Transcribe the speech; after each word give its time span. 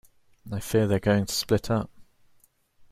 I 0.51 0.59
fear 0.59 0.87
they're 0.87 0.99
going 0.99 1.27
to 1.27 1.31
split 1.31 1.69
up. 1.69 1.91